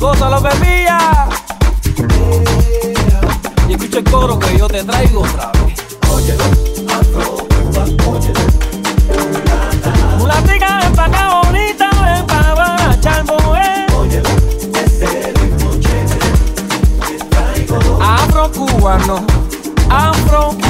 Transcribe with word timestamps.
goza 0.00 0.30
lo 0.30 0.42
que 0.42 0.48
pilla. 0.56 1.28
Y 3.68 3.72
escucha 3.74 3.98
el 3.98 4.04
coro 4.04 4.38
que 4.38 4.58
yo 4.58 4.66
te 4.66 4.82
traigo 4.82 5.20
otra 5.20 5.52
vez. 5.52 5.86
Óyelo, 6.10 6.44
afro, 6.98 7.46
óyelo. 8.10 8.40
Mulatica, 10.18 10.78
ven 10.80 10.94
pa' 10.94 11.04
acá 11.04 11.42
bonita, 11.42 11.90
ven 12.02 12.26
pa' 12.26 12.54
barachar, 12.54 13.24
mujer. 13.24 13.86
Óyelo, 13.94 14.30
ese 14.84 15.32
ritmo 15.34 15.70
chévere 15.78 16.32
que 17.06 17.14
traigo. 17.28 18.02
Afro 18.02 18.50
cubano, 18.52 19.16
afro 19.90 20.40
cubano. 20.48 20.69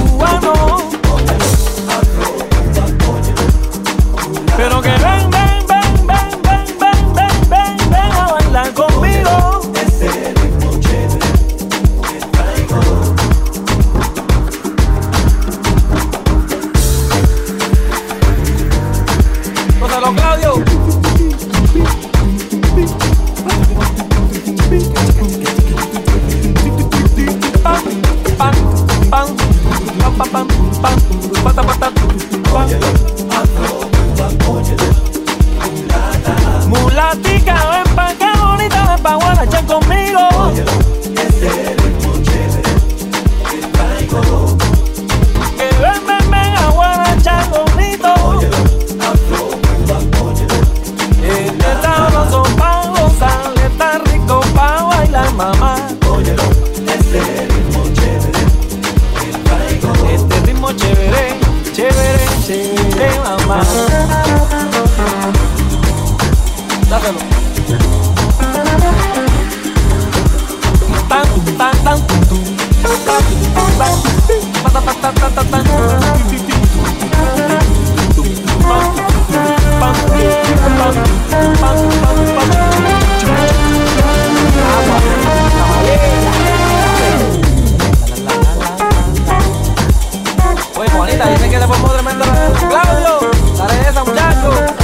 Claudio, 92.69 93.31
dale 93.56 93.89
esa 93.89 94.05
muchacho. 94.05 94.80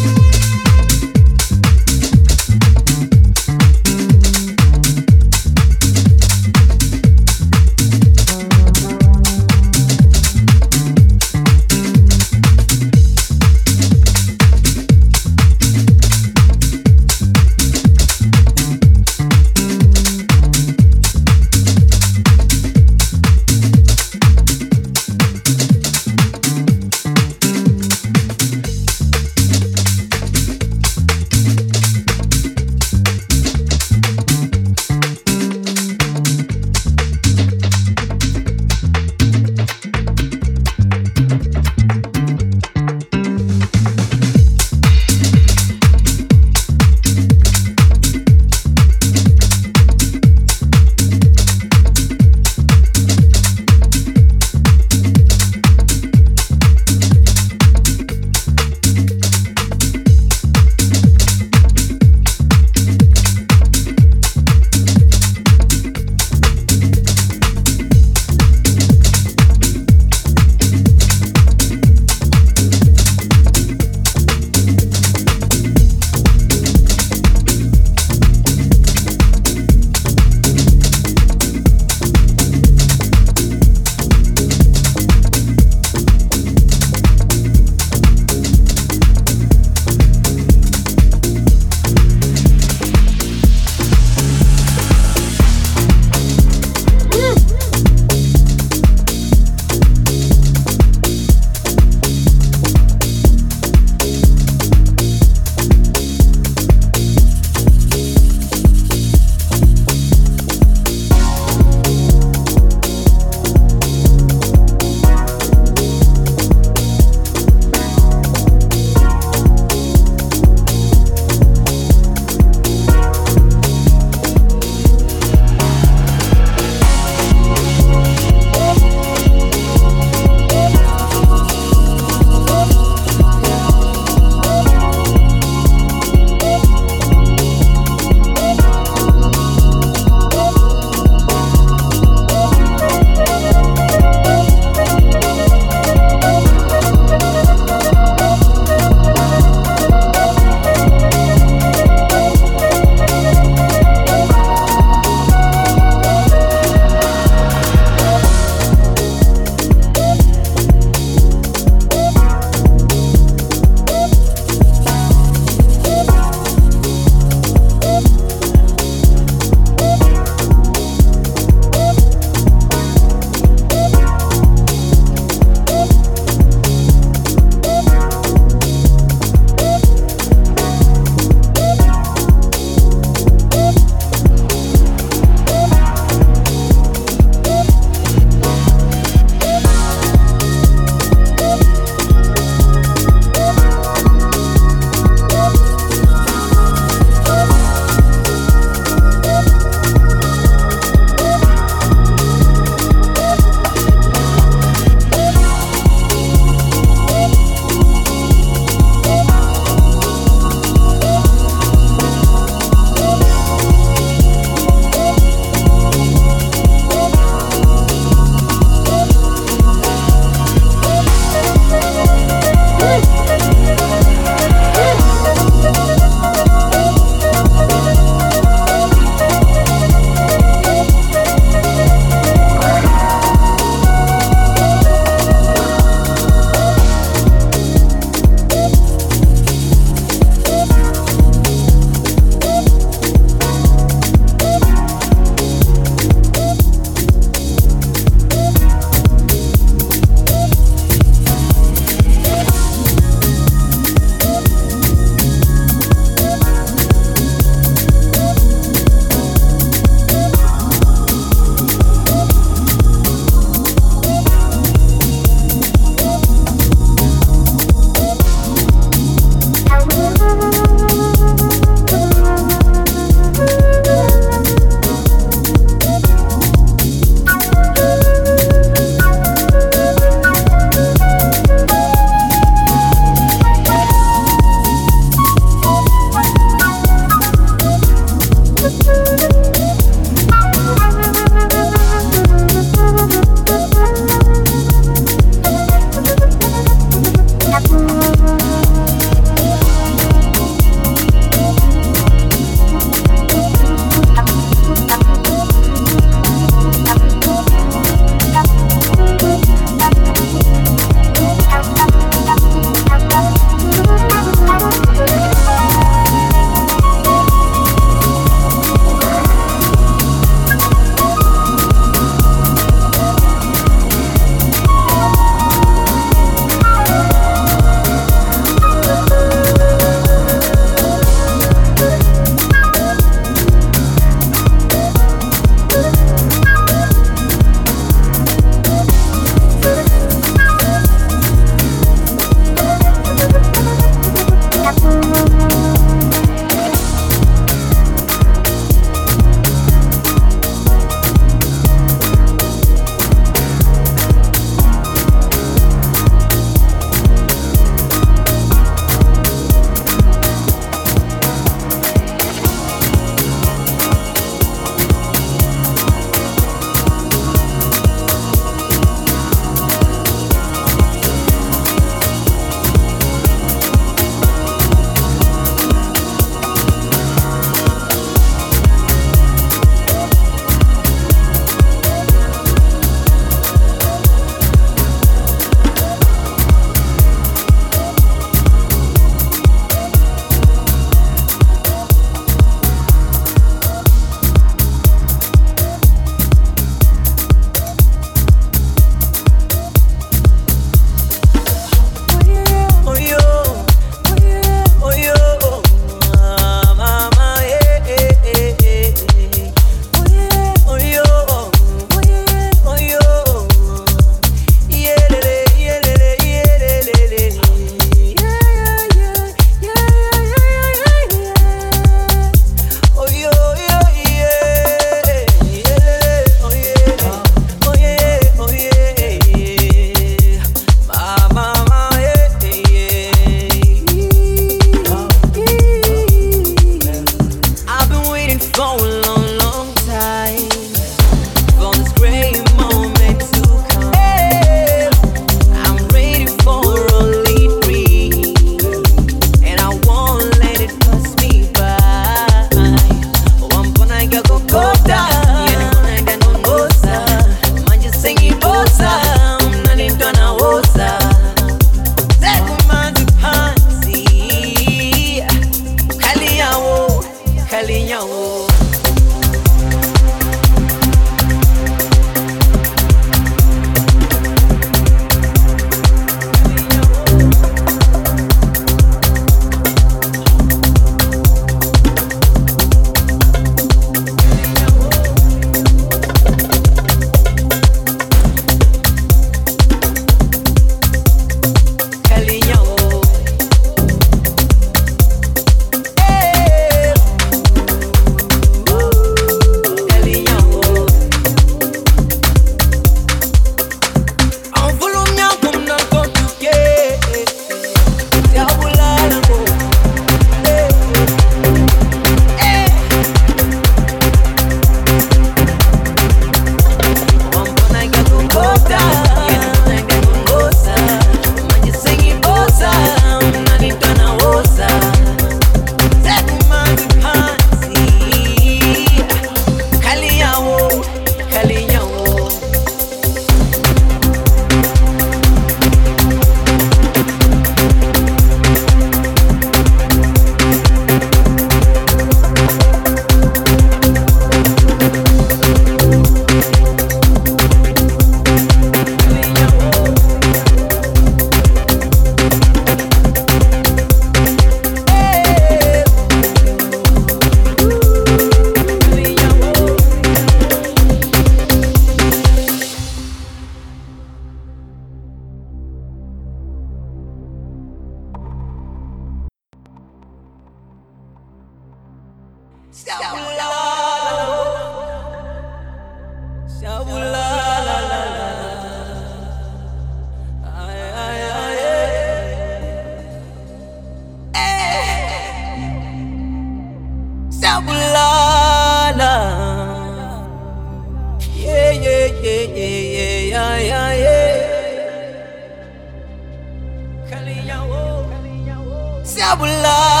몰라. 599.35 600.00